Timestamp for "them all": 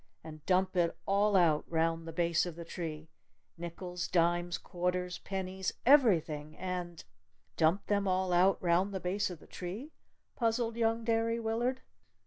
7.85-8.33